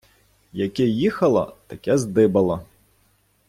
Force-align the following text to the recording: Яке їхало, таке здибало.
Яке 0.53 0.83
їхало, 0.85 1.55
таке 1.67 1.97
здибало. 1.97 2.65